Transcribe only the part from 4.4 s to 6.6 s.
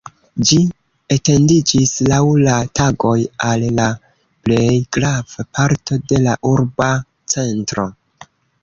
plej grava parto de la